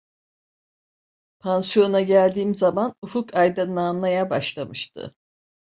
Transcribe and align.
Pansiyona 1.39 2.01
geldiğim 2.01 2.55
zaman 2.55 2.95
ufuk 3.01 3.35
aydınlanmaya 3.35 4.29
başlamıştı. 4.29 5.15